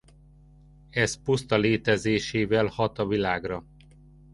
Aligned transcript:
Ez 0.89 1.15
puszta 1.23 1.57
létezésével 1.57 2.65
hat 2.65 2.99
a 2.99 3.07
világra. 3.07 3.65